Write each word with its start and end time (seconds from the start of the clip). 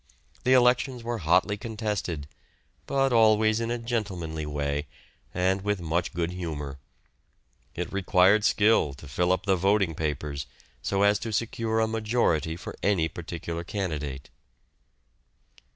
The 0.45 0.53
elections 0.53 1.03
were 1.03 1.19
hotly 1.19 1.57
contested, 1.57 2.27
but 2.87 3.13
always 3.13 3.59
in 3.59 3.69
a 3.69 3.77
gentlemanly 3.77 4.47
way, 4.47 4.87
and 5.31 5.61
with 5.61 5.79
much 5.79 6.15
good 6.15 6.31
humour. 6.31 6.79
It 7.75 7.93
required 7.93 8.43
skill 8.43 8.95
to 8.95 9.07
fill 9.07 9.31
up 9.31 9.45
the 9.45 9.55
voting 9.55 9.93
papers 9.93 10.47
so 10.81 11.03
as 11.03 11.19
to 11.19 11.31
secure 11.31 11.79
a 11.79 11.87
majority 11.87 12.55
for 12.55 12.75
any 12.81 13.09
particular 13.09 13.63
candidate. 13.63 14.31